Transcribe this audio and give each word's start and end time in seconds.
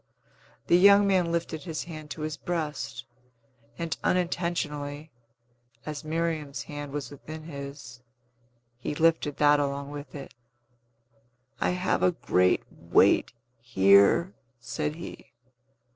The 0.65 0.79
young 0.79 1.05
man 1.05 1.31
lifted 1.31 1.61
his 1.65 1.83
hand 1.83 2.09
to 2.09 2.21
his 2.21 2.35
breast, 2.35 3.05
and, 3.77 3.95
unintentionally, 4.03 5.11
as 5.85 6.03
Miriam's 6.03 6.63
hand 6.63 6.91
was 6.91 7.11
within 7.11 7.43
his, 7.43 8.01
he 8.79 8.95
lifted 8.95 9.37
that 9.37 9.59
along 9.59 9.91
with 9.91 10.15
it. 10.15 10.33
"I 11.59 11.73
have 11.77 12.01
a 12.01 12.13
great 12.13 12.63
weight 12.71 13.31
here!" 13.59 14.33
said 14.59 14.95
he. 14.95 15.33